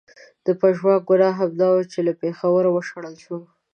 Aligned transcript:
د 0.45 0.47
پژواک 0.61 1.01
ګناه 1.09 1.33
همدا 1.41 1.67
وه 1.73 1.83
چې 1.91 1.99
له 2.07 2.13
پېښوره 2.21 2.69
و 2.71 2.77
شړل 2.89 3.15
شو. 3.23 3.37